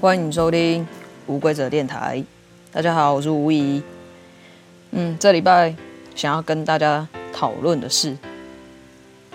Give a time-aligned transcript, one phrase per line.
[0.00, 0.86] 欢迎收听
[1.26, 2.22] 无规则电台。
[2.70, 3.82] 大家好，我是吴怡。
[4.92, 5.74] 嗯，这礼拜
[6.14, 8.16] 想要跟大家讨论的是，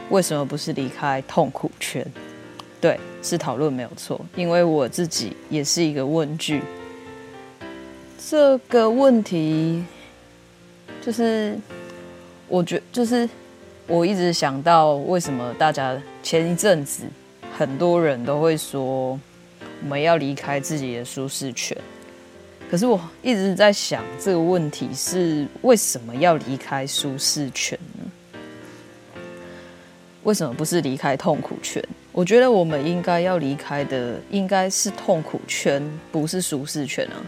[0.09, 2.05] 为什么不是离开痛苦圈？
[2.79, 6.61] 对，是讨论没有错，因为我自己也是一个问句。
[8.25, 9.83] 这个问题
[11.01, 11.59] 就是，
[12.47, 13.29] 我觉就是
[13.85, 17.03] 我一直想到，为什么大家前一阵子
[17.57, 19.19] 很多人都会说。
[19.83, 21.77] 我们要离开自己的舒适圈，
[22.71, 29.19] 可是我一直在想这个问题是为什么要离开舒适圈呢？
[30.23, 31.83] 为什么不是离开痛苦圈？
[32.13, 37.19] 我觉得我们应该要离开的应该是痛苦圈，不是舒适圈啊！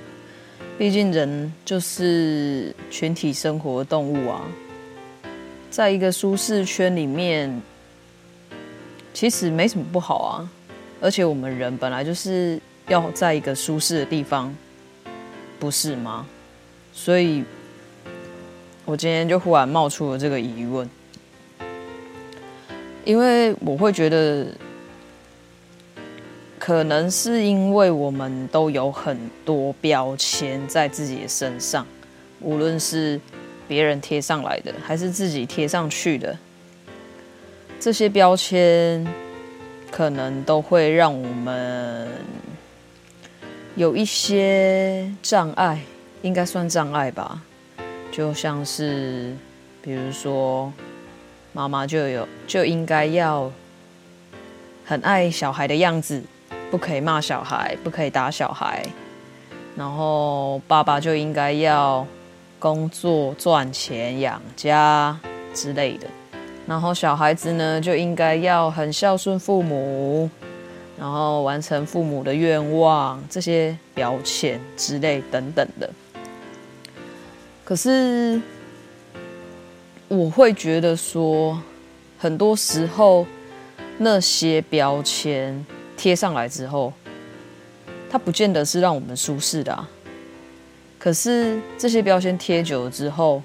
[0.78, 4.42] 毕竟人就是群体生活的动物啊，
[5.70, 7.62] 在一个舒适圈里面，
[9.14, 10.50] 其实没什么不好啊。
[11.02, 14.56] 而且我们人本来就是要在一个舒适的地方，
[15.60, 16.26] 不是吗？
[16.94, 17.44] 所以，
[18.86, 20.90] 我今天就忽然冒出了这个疑问，
[23.04, 24.48] 因为我会觉得，
[26.58, 31.86] 可能是因为我们都有很多标签在自己的身上，
[32.40, 33.20] 无论是
[33.68, 36.38] 别人贴上来的，还是自己贴上去的，
[37.80, 39.06] 这些标签。
[39.96, 42.06] 可能都会让我们
[43.78, 45.80] 有一些障碍，
[46.22, 47.42] 应该算障碍吧。
[48.12, 49.34] 就像是，
[49.82, 50.70] 比如说，
[51.54, 53.50] 妈妈就有就应该要
[54.86, 56.22] 很爱小孩的样子，
[56.70, 58.86] 不可以骂小孩，不可以打小孩。
[59.78, 62.06] 然后爸爸就应该要
[62.60, 65.18] 工作赚钱养家
[65.54, 66.06] 之类的。
[66.68, 70.30] 然后小孩子呢，就应该要很孝顺父母，
[70.98, 75.90] 然后完成父母的愿望，这些标签之类等等的。
[77.64, 78.42] 可是
[80.08, 81.62] 我会觉得说，
[82.18, 83.28] 很多时候
[83.98, 85.66] 那些标签
[85.96, 86.92] 贴上来之后，
[88.10, 89.88] 它不见得是让我们舒适的啊。
[90.98, 93.44] 可是这些标签贴久了之后，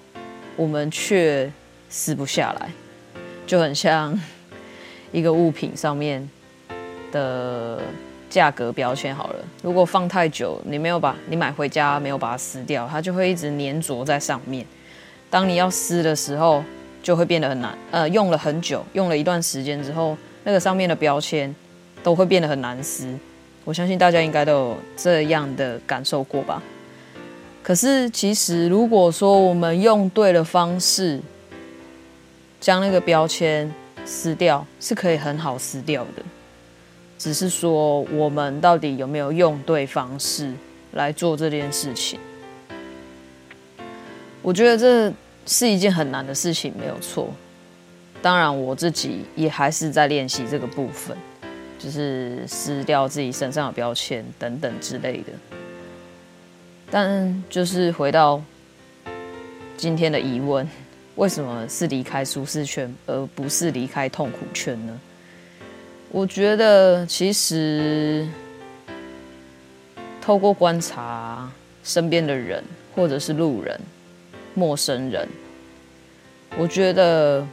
[0.57, 1.51] 我们却
[1.91, 2.71] 撕不下来。
[3.51, 4.17] 就很像
[5.11, 6.25] 一个物品上面
[7.11, 7.81] 的
[8.29, 14.65] 价格标签好了，如果放太久，你没有把你买回家没有把它撕掉，它就会一直粘着在上面。
[15.29, 16.63] 当你要撕的时候，
[17.03, 17.77] 就会变得很难。
[17.91, 21.53] 呃，用了很久，用了一段时间之后，那个上面的标签
[22.05, 23.13] 都会变得很难撕。
[23.65, 26.63] 我相信大家应该都有这样的感受过吧。
[27.65, 31.21] 可是其实，如果说我们用对了方式，
[32.61, 33.73] 将那个标签
[34.05, 36.23] 撕掉是可以很好撕掉的，
[37.19, 40.53] 只是说我们到底有没有用对方式
[40.93, 42.21] 来做这件事情？
[44.43, 45.13] 我觉得这
[45.47, 47.33] 是一件很难的事情，没有错。
[48.21, 51.17] 当然，我自己也还是在练习这个部分，
[51.79, 55.33] 就是撕掉自己身上的标签等等之类的。
[56.91, 58.43] 但就是回到
[59.79, 60.69] 今天的疑问。
[61.21, 64.99] 为什么是离开舒适圈，而不是离开痛苦圈呢？
[66.11, 68.27] 我觉得，其实
[70.19, 71.47] 透过观察
[71.85, 72.65] 身边的人，
[72.95, 73.79] 或者是路人、
[74.55, 75.29] 陌生人，
[76.57, 77.47] 我觉得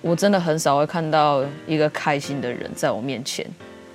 [0.00, 3.44] 我真的很少会看到一个开心的人在我面前，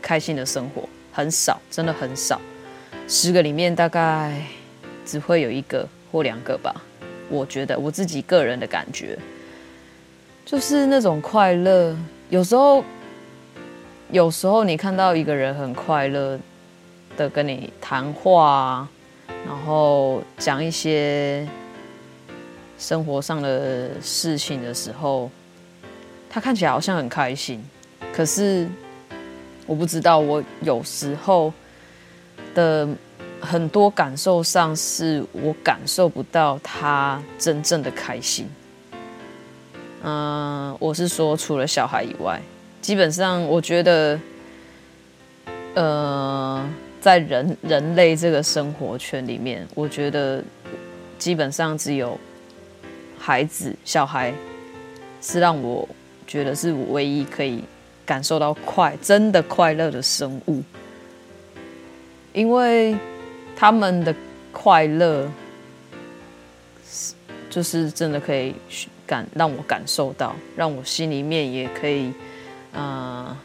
[0.01, 2.41] 开心的生活很少，真的很少。
[3.07, 4.41] 十个里面大概
[5.05, 6.75] 只会有一个或两个吧。
[7.29, 9.17] 我觉得我自己个人的感觉，
[10.45, 11.95] 就是那种快乐。
[12.29, 12.83] 有时候，
[14.11, 16.39] 有时候你看到一个人很快乐
[17.15, 18.87] 的跟你谈话，
[19.45, 21.47] 然后讲一些
[22.77, 25.29] 生活上的事情的时候，
[26.29, 27.63] 他看起来好像很开心。
[28.11, 28.67] 可是
[29.67, 31.53] 我不知道，我有时候
[32.55, 32.87] 的。
[33.41, 38.47] 很多感受上是我感受不到他真正的开心。
[40.03, 42.41] 嗯，我是说除了小孩以外，
[42.81, 44.19] 基本上我觉得，
[45.73, 46.69] 呃，
[47.01, 50.43] 在人人类这个生活圈里面，我觉得
[51.17, 52.17] 基本上只有
[53.17, 54.33] 孩子、小孩
[55.21, 55.87] 是让我
[56.27, 57.63] 觉得是我唯一可以
[58.05, 60.61] 感受到快、真的快乐的生物，
[62.33, 62.95] 因为。
[63.59, 64.15] 他们的
[64.53, 65.29] 快乐
[66.89, 67.13] 是，
[67.49, 68.55] 就是真的可以
[69.05, 72.13] 感让我感受到，让我心里面也可以，
[72.71, 73.35] 呃，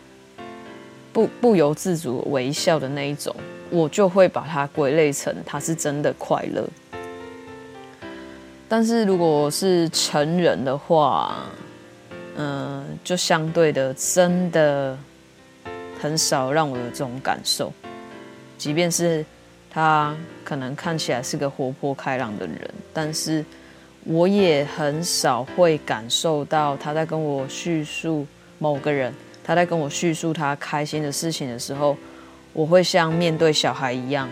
[1.12, 3.34] 不不由自主微笑的那一种，
[3.70, 6.64] 我就会把它归类成他是真的快乐。
[8.68, 11.44] 但是如果是成人的话，
[12.36, 14.96] 嗯、就相对的真的
[16.00, 17.72] 很少让我有这种感受，
[18.56, 19.26] 即便是
[19.74, 23.44] 他可能看起来是个活泼开朗的人，但是
[24.04, 28.24] 我也很少会感受到他在跟我叙述
[28.60, 29.12] 某个人。
[29.42, 31.96] 他在跟我叙述他开心的事情的时候，
[32.52, 34.28] 我会像面对小孩一样，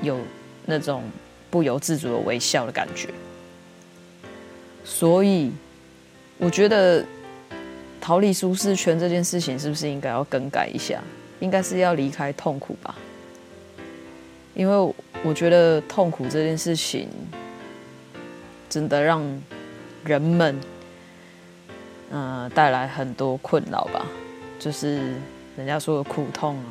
[0.00, 0.18] 有
[0.64, 1.04] 那种
[1.50, 3.10] 不由自主的微笑的感觉。
[4.82, 5.52] 所以，
[6.38, 7.04] 我觉得
[8.00, 11.00] 逃离舒适圈这件事情是不是应该要更改一下？
[11.38, 12.96] 应该是要离开痛苦吧？
[14.54, 17.08] 因为我觉得痛苦这件事情
[18.68, 19.22] 真的让
[20.04, 20.58] 人们。
[22.14, 24.04] 嗯，带来很多困扰吧，
[24.58, 25.14] 就是
[25.56, 26.64] 人家说的苦痛啊，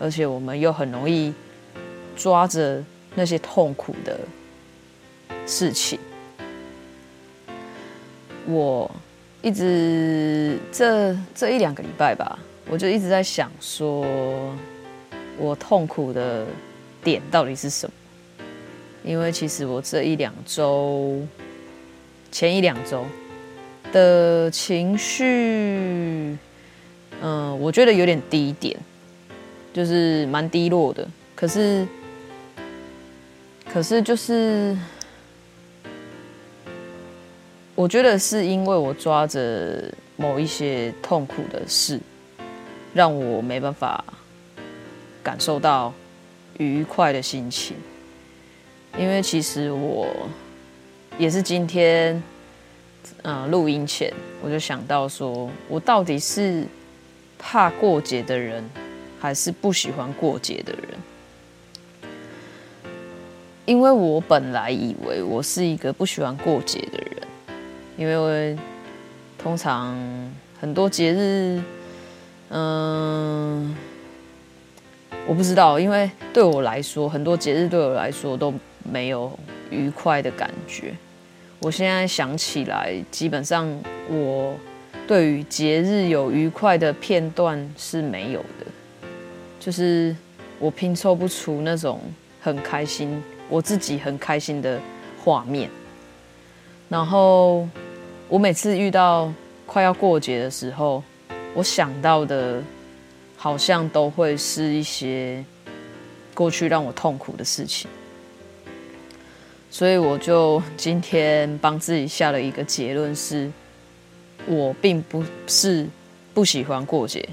[0.00, 1.32] 而且我们又很容易
[2.16, 2.82] 抓着
[3.14, 4.18] 那些痛苦的
[5.46, 6.00] 事情。
[8.44, 8.90] 我
[9.40, 12.36] 一直这这一两个礼拜吧，
[12.68, 14.04] 我就一直在想说，
[15.38, 16.44] 我痛苦的
[17.02, 17.92] 点到底是什么？
[19.04, 21.20] 因为其实我这一两周，
[22.30, 23.04] 前一两周。
[23.92, 26.34] 的情绪，
[27.20, 28.74] 嗯，我觉得有点低点，
[29.74, 31.06] 就是蛮低落的。
[31.34, 31.86] 可是，
[33.70, 34.74] 可是就是，
[37.74, 42.00] 我觉得是因为我抓着某一些痛苦的事，
[42.94, 44.02] 让我没办法
[45.22, 45.92] 感受到
[46.62, 47.76] 愉快的心情。
[48.98, 50.08] 因为其实我
[51.18, 52.22] 也是今天。
[53.24, 54.12] 嗯，录音前
[54.42, 56.64] 我就想到说，我到底是
[57.36, 58.64] 怕过节的人，
[59.20, 62.10] 还是不喜欢过节的人？
[63.64, 67.28] 因为我本来以为我是一个不喜欢过节的人，
[67.96, 68.56] 因为
[69.36, 69.96] 通常
[70.60, 71.60] 很多节日，
[72.50, 73.76] 嗯，
[75.26, 78.52] 我不知道，因为对我来说，很多节日对我来说都
[78.82, 79.38] 没有
[79.70, 80.94] 愉快的感觉。
[81.60, 83.72] 我现在想起来，基本上
[84.10, 84.54] 我
[85.06, 88.66] 对于节日有愉快的片段是没有的，
[89.60, 90.14] 就是
[90.58, 92.00] 我拼凑不出那种
[92.40, 94.80] 很开心、我自己很开心的
[95.22, 95.70] 画面。
[96.88, 97.66] 然后
[98.28, 99.32] 我每次遇到
[99.66, 101.02] 快要过节的时候，
[101.54, 102.60] 我想到的，
[103.42, 105.44] 好像都会是一些
[106.32, 107.90] 过去让我痛苦的事情。
[109.68, 113.50] 所以我就今天帮自己下了一个结论是，
[114.46, 115.88] 我并不是
[116.32, 117.28] 不喜欢过节，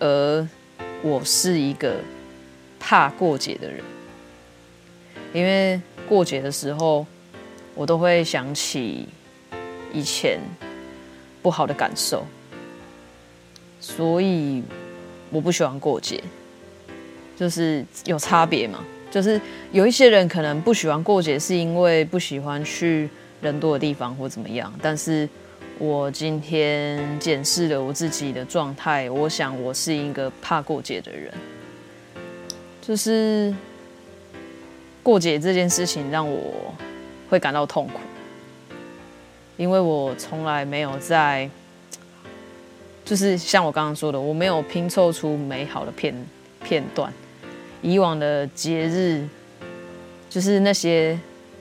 [0.00, 0.48] 而
[1.00, 1.94] 我是一个
[2.80, 3.84] 怕过节的人。
[5.32, 7.06] 因为过节的时候，
[7.76, 9.06] 我都会想起
[9.92, 10.40] 以前
[11.40, 12.26] 不好的感受，
[13.78, 14.64] 所以
[15.30, 16.22] 我不喜欢过节，
[17.36, 18.84] 就是有差别嘛。
[19.10, 19.40] 就是
[19.72, 23.08] 有一些人可能不喜欢过节，是因为不喜欢去
[23.40, 24.72] 人多的地方或怎么样。
[24.82, 25.26] 但是
[25.78, 31.32] 我今天检视了我自己的状态，我想我是一个怕过节的人。
[32.82, 33.54] 就是
[35.02, 36.74] 过节这件事情让我
[37.28, 38.00] 会感到痛苦，
[39.56, 41.48] 因为我从来没有在，
[43.06, 46.12] 就是像我刚刚说的，我没有拼凑出美好的片
[46.64, 47.10] 片段。
[47.80, 49.24] 以往的节日，
[50.28, 51.16] 就是那些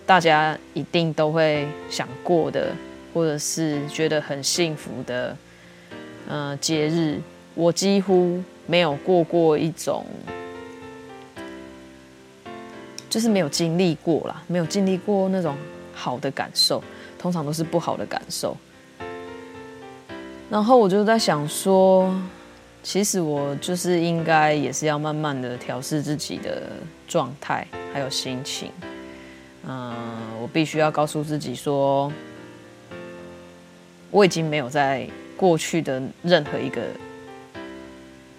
[0.08, 2.74] 大家一定都会想过的，
[3.14, 5.38] 或者是觉得很幸福的，
[6.28, 7.22] 呃，节日，
[7.54, 10.04] 我几乎没有过过一种，
[13.08, 15.56] 就是没有经历过啦，没有经历过那种
[15.94, 16.84] 好的感受，
[17.20, 18.58] 通常都是不好的感受。
[20.50, 22.14] 然后我就在想说。
[22.88, 26.62] 其实我就是应该也是要慢慢的调试自己的
[27.08, 28.70] 状态，还有心情。
[29.68, 29.92] 嗯，
[30.40, 32.14] 我必须要告诉自己说，
[34.12, 36.84] 我已经没有在过去的任何一个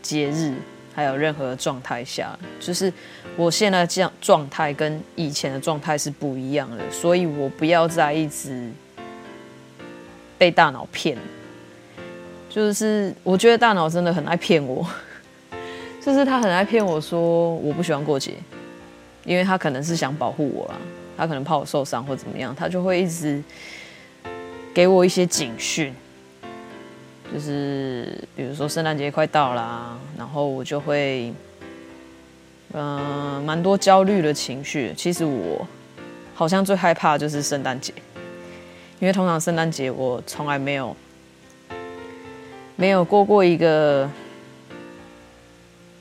[0.00, 0.54] 节日，
[0.94, 2.92] 还有任何状态下，就是
[3.36, 8.70] 我现在这样状态跟以前的状态是不一样的，所以我不要再一直
[10.38, 11.18] 被大脑骗。
[12.56, 14.82] 就是我觉得大脑真的很爱骗我，
[16.00, 18.32] 就是他很爱骗我说我不喜欢过节，
[19.26, 20.74] 因为他可能是想保护我啦，
[21.18, 23.42] 他可能怕我受伤或怎么样，他就会一直
[24.72, 25.94] 给我一些警讯。
[27.30, 31.34] 就是比如说圣诞节快到啦，然后我就会，
[32.72, 34.94] 嗯、蛮多焦虑的情绪。
[34.96, 35.68] 其实我
[36.32, 37.92] 好像最害怕就是圣诞节，
[38.98, 40.96] 因为通常圣诞节我从来没有
[42.76, 44.08] 没有过过一个，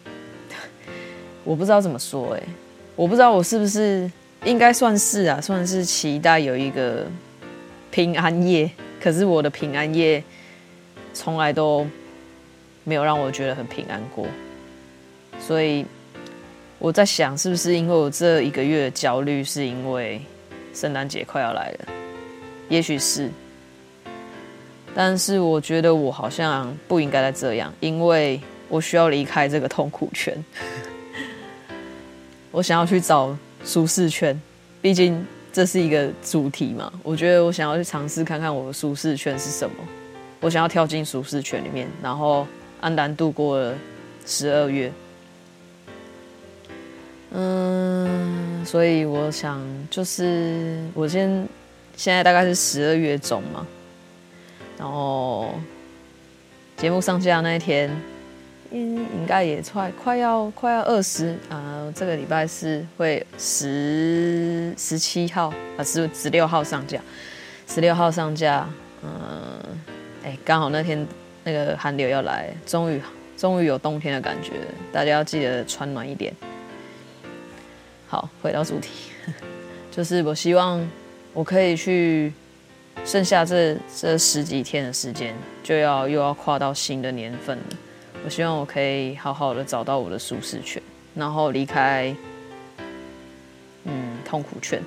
[1.44, 2.44] 我不知道怎么说哎、
[2.96, 4.12] 我不知道我是不是
[4.44, 7.08] 应该算是啊，算是期待有一个
[7.90, 8.70] 平安夜，
[9.02, 10.24] 可是我的平安夜。
[11.18, 11.88] 从来都
[12.84, 14.28] 没有让我觉得很平安过，
[15.40, 15.86] 所以
[16.78, 20.22] 我在想，是不是因为我这一个月的焦虑，是因为
[20.74, 21.86] 圣诞节快要来了？
[22.68, 23.32] 也许是，
[24.98, 30.34] 但是我觉得我好像不应该再这样，因为我需要离开这个痛苦圈，
[32.50, 34.40] 我想要去找舒适圈，
[34.82, 36.92] 毕竟这是一个主题嘛。
[37.04, 39.76] 我觉得我想要去尝试看看我的舒适圈是什么。
[40.40, 42.48] 我想要跳进舒适圈里面，然后
[42.80, 43.74] 安然度过了
[44.26, 44.92] 十二月。
[47.32, 49.60] 嗯，所以我想，
[49.90, 51.30] 就是我先
[51.98, 53.66] 现在大概是十二月中嘛，
[54.78, 55.54] 然后
[56.78, 57.90] 节目上架那一天，
[58.72, 67.00] 应应该也快快要快要二十啊，这个礼拜是会十十七号啊，十十六号上架，
[67.68, 68.68] 十六号上架，
[69.04, 69.10] 嗯。
[70.26, 71.06] 哎，刚好那天
[71.44, 73.00] 那个寒流要来，终于
[73.38, 74.54] 终于有冬天的感觉，
[74.92, 76.34] 大家要记得穿暖一点。
[78.08, 79.12] 好，回到主题，
[79.92, 80.84] 就是我希望
[81.32, 82.34] 我可以去
[83.04, 87.64] 剩下这这十几天的时间，就要又要跨到新的年份了。
[88.24, 90.82] 我希望我可以好好的找到我的舒适圈，
[91.14, 92.16] 然后离开
[93.84, 94.82] 嗯痛苦圈。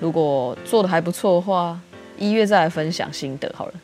[0.00, 1.80] 如果做得还不错的话，
[2.18, 3.74] 一月再来分享心得好了。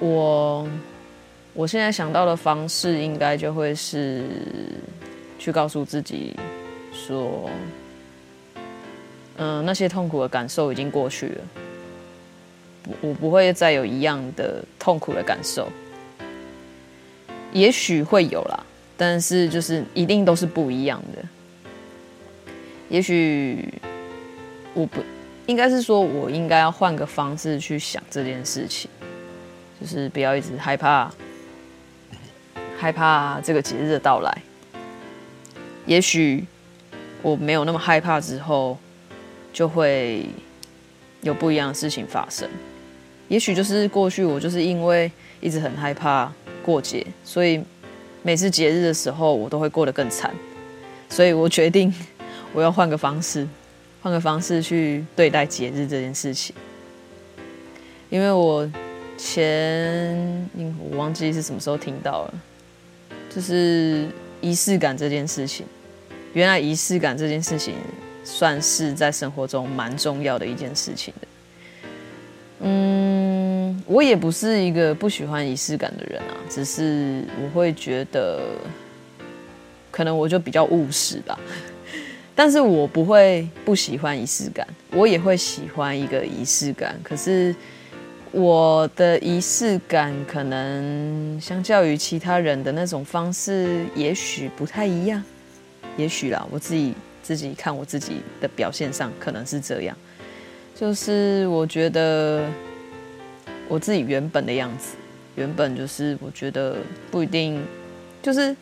[0.00, 0.68] 我
[1.54, 4.22] 我现在想到的方式，应该就会是
[5.38, 6.36] 去告诉自己
[6.92, 7.50] 说，
[9.38, 11.44] 嗯，那些痛苦的感受已经过去了，
[13.00, 15.68] 我不会再有一样的痛苦的感受。
[17.52, 18.62] 也许会有啦，
[18.96, 21.24] 但是就是一定都是不一样的。
[22.88, 23.72] 也许
[24.74, 25.00] 我不。
[25.46, 28.90] 应该是说，我应该要换个方式去想这件事情，
[29.80, 31.10] 就是不要一直害怕，
[32.78, 34.42] 害怕这个节日的到来。
[35.86, 36.44] 也许
[37.22, 38.76] 我没有那么害怕之后，
[39.58, 40.24] 就会
[41.22, 42.48] 有不一样的事情发生。
[43.26, 45.10] 也许就是过去我就是因为
[45.40, 47.60] 一直很害怕过节，所以
[48.22, 50.32] 每次节日的时候我都会过得更惨。
[51.08, 51.92] 所以我决定
[52.52, 53.44] 我要换个方式。
[54.00, 56.54] 换个方式去对待节日这件事情，
[58.10, 58.70] 因为我
[59.18, 60.48] 前
[60.88, 62.34] 我忘记是什么时候听到了，
[63.28, 64.08] 就是
[64.40, 65.66] 仪式感这件事情。
[66.32, 67.74] 原来仪式感这件事情
[68.30, 71.28] 算是在生活中蛮重要的一件事情的。
[72.60, 78.42] 嗯，我也不是一个不喜欢仪式感的人啊，只是我会觉得，
[79.90, 81.38] 可能我就比较务实吧。
[82.36, 87.00] 但是我不会不喜欢仪式感，我也会喜欢一个仪式感。
[87.02, 87.54] 可是
[88.30, 95.22] 我的仪式感可能相较于其他人的那种方式，也许不太一样。
[95.96, 96.94] 也许啦，我自己
[97.28, 99.94] 自己看我自己的表现上可能是这样。
[100.74, 102.48] 就是我觉得
[103.68, 104.96] 我自己原本的样子，
[105.36, 106.78] 原本就是我觉得
[107.10, 107.62] 不一定，
[108.22, 108.56] 就是。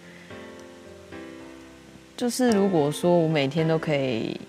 [2.16, 4.40] 就是如果说我每天都可以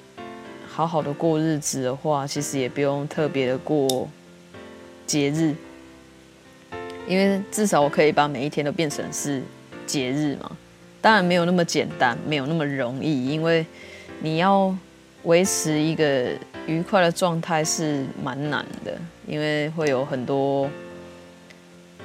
[0.70, 4.10] 好好的过日子的话，其实也不用特别的过
[5.06, 5.54] 节日，
[7.06, 9.44] 因为至少我可以把每一天都变成是
[9.86, 10.50] 节日嘛。
[11.02, 13.66] 当然没有那么简单，没有那么容易，因为
[14.20, 14.76] 你要
[15.24, 16.32] 维持一个
[16.66, 20.70] 愉快的状态是蛮难的，因为会有很多。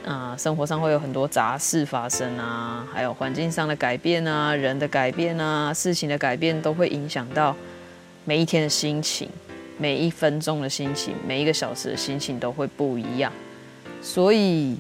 [0.05, 7.55] 啊、生活上会有很多杂事发生啊，还有环境上的改变啊，人的改变啊，事情的改变都会影响到
[8.25, 9.29] 每一天的心情，
[9.79, 13.33] 每一分钟的心情，每一个小时的心情都会不一样。
[14.03, 14.77] 所以，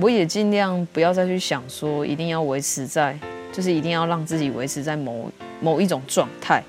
[0.00, 3.18] 我也尽量不要再去想说一定要维持在，
[3.56, 5.32] 就是一定要让自己维持在某
[5.62, 6.62] 某一种状态。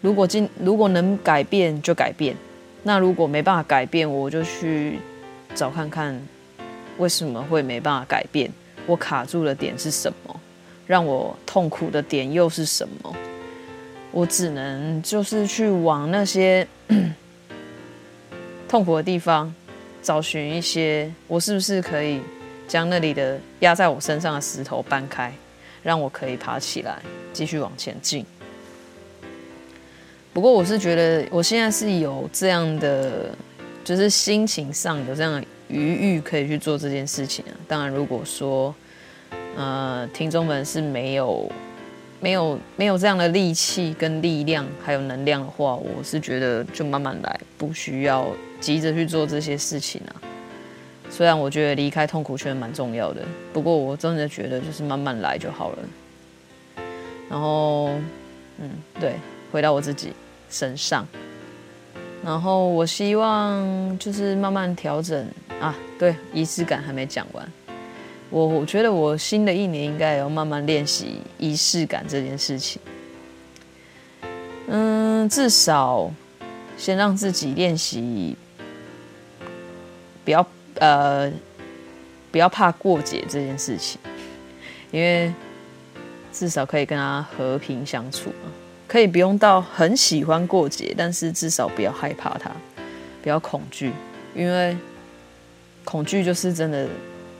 [0.00, 2.34] 如果今如果能改变就改变，
[2.82, 4.98] 那如果没办法改变，我就去。
[5.54, 6.18] 找看看
[6.96, 8.50] 为什么会没办法改变，
[8.86, 10.40] 我卡住的点是什么？
[10.86, 13.14] 让我痛苦的点又是什么？
[14.10, 16.66] 我只能就是去往那些
[18.66, 19.54] 痛苦的地方，
[20.02, 22.22] 找寻一些我是不是可以
[22.66, 25.30] 将那里的压在我身上的石头搬开，
[25.82, 28.24] 让我可以爬起来，继续往前进。
[30.32, 33.34] 不过我是觉得我现在是有这样的，
[33.84, 37.52] 就是心情上有这样的余裕可以去做这件事情啊。
[37.68, 38.74] 当然，如果说
[39.56, 41.50] 呃听众们是没有
[42.18, 48.26] 没有没有这样的力气跟力量还有能量的话，我是觉得就慢慢来，不需要
[48.58, 50.16] 急着去做这些事情啊。
[51.12, 53.20] 虽然我觉得离开痛苦圈蛮重要的，
[53.52, 55.78] 不过我真的觉得就是慢慢来就好了。
[57.28, 57.90] 然后，
[58.58, 59.16] 嗯，对。
[59.52, 60.14] 回到我自己
[60.48, 61.06] 身上，
[62.24, 65.28] 然后我希望就是慢慢调整
[65.60, 65.76] 啊。
[65.98, 67.46] 对，仪式感还没讲完。
[68.30, 72.80] 我我觉得我新的一年应该也要慢慢练习仪式感这件事情。
[74.68, 76.10] 嗯，至少
[76.78, 78.34] 先让自己练习，
[80.24, 80.42] 不要
[80.82, 81.30] 呃
[82.32, 84.00] 不要怕过节这件事情，
[84.90, 85.32] 因为
[86.32, 88.50] 至少可以跟他和平相处嘛。
[88.88, 92.50] 可以不用到很喜欢过节，但是至少不要害怕它，
[93.22, 93.92] 不要恐惧，
[94.34, 94.76] 因为
[95.84, 96.86] 恐惧就是真的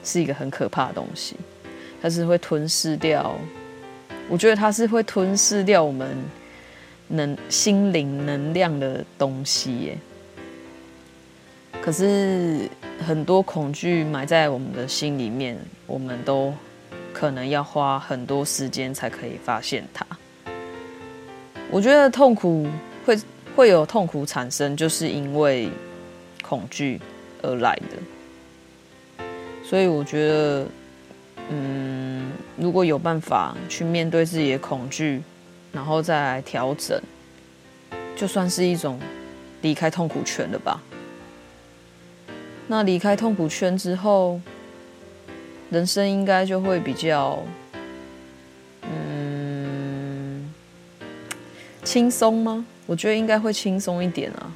[0.02, 1.36] 是一个很可怕的东西，
[2.00, 3.34] 它是会吞噬掉，
[4.30, 6.16] 我觉得它是会吞噬掉我们
[7.08, 9.98] 能心灵能量的东西耶。
[11.82, 12.66] 可是
[13.02, 16.54] 很多恐惧埋在我们的心里面，我们都
[17.12, 20.06] 可能要花很多时间才可以发现它。
[21.70, 22.66] 我觉得痛苦
[23.04, 23.18] 会
[23.56, 25.68] 会有痛苦产生，就是因为
[26.42, 27.00] 恐惧
[27.42, 29.24] 而来的。
[29.64, 30.66] 所以我觉得，
[31.50, 35.22] 嗯，如果有办法去面对自己的恐惧，
[35.72, 37.00] 然后再来调整，
[38.14, 39.00] 就算是一种
[39.62, 40.80] 离开痛苦圈了吧。
[42.68, 44.40] 那离开痛苦圈之后，
[45.70, 47.42] 人生应该就会比较。
[48.82, 50.52] 嗯
[51.84, 52.64] 轻松吗？
[52.86, 54.52] 我觉得应该会轻松一点啊。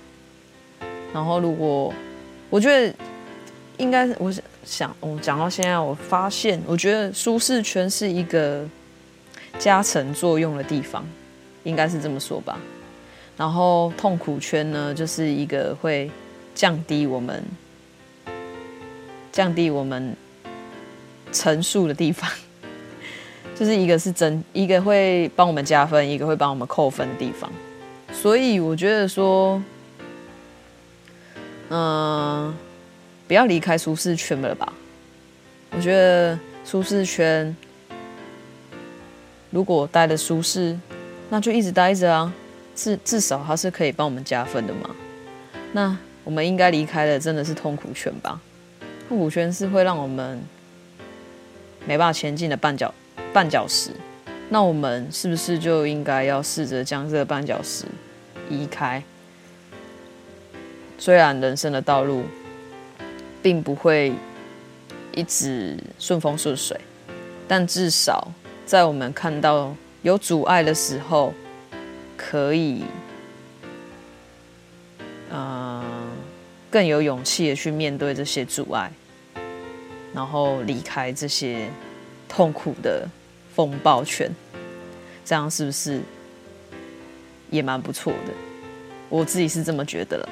[1.12, 1.92] 然后，如果
[2.48, 2.94] 我觉得
[3.78, 4.32] 应该，我
[4.64, 8.64] 想，我讲到现在，我发现，我觉得舒适圈是一个
[9.58, 11.04] 加成作用的地方，
[11.64, 12.58] 应该是这么说吧。
[13.36, 16.10] 然后，痛苦圈呢，就是一个会
[16.54, 17.42] 降低我们
[19.36, 20.16] 降低我们
[21.30, 22.30] 陈述的地方。
[23.54, 27.52] 就是一个是真，一个会帮我们加分，一个会帮我们扣分的地方。
[28.10, 29.62] 所以我觉得说，
[31.68, 32.54] 嗯、
[33.28, 34.72] 不要离开舒适圈了吧。
[35.72, 37.54] 我觉得舒适圈
[39.50, 40.78] 如果待的舒适，
[41.28, 42.32] 那就一直待着啊。
[42.74, 44.96] 至至少它是可以帮我们加分的嘛。
[45.72, 45.94] 那
[46.24, 48.40] 我们应该离开的真的是痛苦圈吧？
[49.08, 50.40] 痛苦圈是会让我们
[51.86, 52.92] 没办法前进的绊脚。
[53.32, 53.90] 绊脚石，
[54.48, 57.84] 那我们是不是就应该要试着将这个绊脚石
[58.48, 59.02] 移开？
[60.96, 62.22] 虽然人生的道路
[63.42, 64.14] 并不会
[65.12, 66.80] 一直顺风顺水，
[67.46, 68.28] 但至少
[68.64, 71.34] 在我们看到有阻碍的时候，
[72.16, 72.84] 可以，
[76.70, 78.90] 更有勇气的去面对这些阻碍，
[80.12, 81.68] 然后离开这些
[82.28, 83.08] 痛苦的。
[83.54, 84.30] 风暴圈，
[85.24, 86.02] 这样是不是
[87.48, 88.32] 也蛮不错的？
[89.08, 90.28] 我自己是这么觉得了。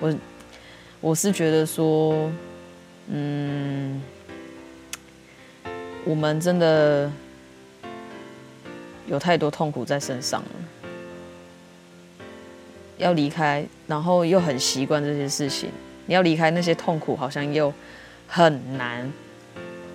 [0.00, 0.14] 我
[1.02, 2.32] 我是觉得说，
[3.08, 4.00] 嗯，
[6.06, 7.12] 我们真的
[9.06, 10.48] 有太多痛苦在身上了，
[13.00, 15.70] 要离开，然后又很习惯这些事情，
[16.06, 17.72] 你要离开那些痛苦，好像又
[18.28, 19.10] 很难。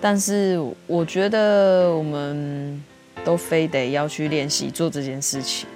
[0.00, 2.84] 但是我觉得我们
[3.24, 5.66] 都非得要去练习做这件事情，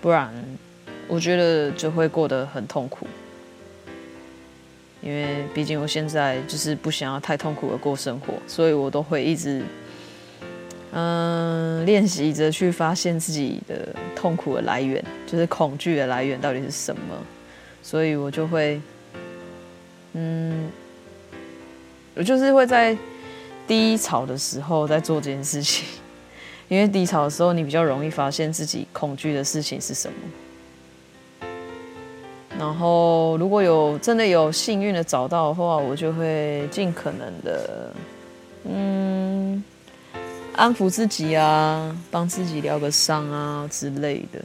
[0.00, 0.32] 不然
[1.06, 3.06] 我觉得就会过得很痛苦。
[5.02, 9.62] 因为毕竟我现在就是不想要太痛苦的过生活，所以我都会一直
[10.92, 17.00] 嗯练习着去发现自己的痛苦的来源，就是恐惧的来源到底是什么。
[17.82, 18.80] 所以我就会
[20.12, 20.70] 嗯，
[22.14, 22.96] 我就是会在。
[23.68, 25.86] 低潮的时候在做这件事情，
[26.66, 31.48] 因为低潮的时候你比较容易发现自己恐惧的事情是什么。
[32.58, 37.92] 然后如果有真的有幸运的找到的话，我就会尽可能的，
[38.64, 39.62] 嗯，
[40.56, 44.44] 安抚自己啊，帮自己疗个伤啊之类的。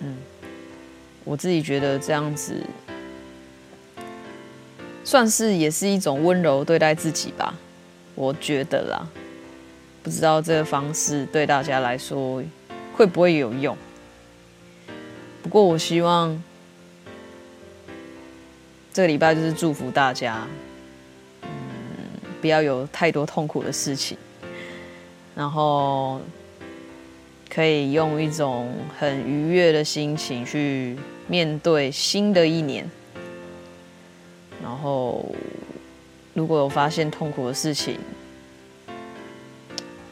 [0.00, 0.16] 嗯，
[1.24, 2.54] 我自己觉得这样子，
[5.04, 7.54] 算是也是一种温柔对待自己吧。
[8.14, 9.06] 我觉得啦，
[10.02, 12.42] 不知道这个方式对大家来说
[12.94, 13.76] 会不会有用。
[15.42, 16.42] 不过我希望
[18.92, 20.46] 这个礼拜就是祝福大家，
[22.42, 24.18] 不要有太多痛苦的事情，
[25.34, 26.20] 然后
[27.48, 30.96] 可以用一种很愉悦的心情去
[31.28, 32.84] 面对新的一年。
[34.60, 35.24] 然后，
[36.34, 37.96] 如果有发现痛苦的事情，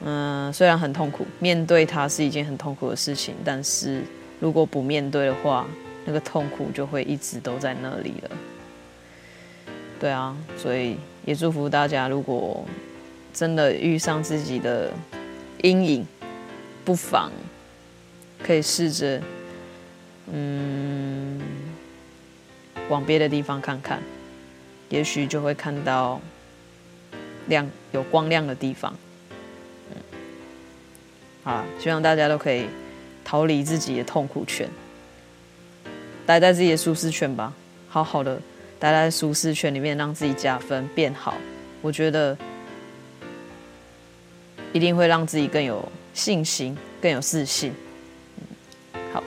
[0.04, 4.02] 嗯，虽然很痛苦，面对它是一件很痛苦的事情，但是
[4.38, 5.66] 如果不面对的话，
[6.04, 8.30] 那个痛苦就会一直都在那里了。
[10.00, 12.64] 对啊，所以也祝福大家，如果
[13.32, 14.92] 真的遇上自己的
[15.62, 16.06] 阴影，
[16.84, 17.30] 不妨
[18.42, 19.22] 可以试着，
[20.32, 21.40] 嗯，
[22.88, 24.02] 往别的地方看看，
[24.88, 26.20] 也许就会看到
[27.48, 28.92] 亮有光亮的地方。
[29.90, 29.96] 嗯，
[31.44, 32.66] 好，希望大家都可以
[33.24, 34.68] 逃离自己的痛苦圈，
[36.26, 37.52] 待在自己的舒适圈吧，
[37.88, 38.40] 好好的。
[38.80, 41.36] 待在舒适圈里面，让自己加分变好，
[41.82, 42.36] 我觉得
[44.72, 47.74] 一定会让自己更有信心、更有自信。
[48.38, 49.22] 嗯，好，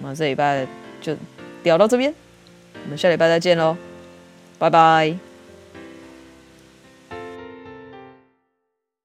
[0.00, 0.66] 我们这礼拜
[1.02, 1.14] 就
[1.62, 2.12] 聊到这边，
[2.82, 3.76] 我们下礼拜再见喽，
[4.58, 5.33] 拜拜。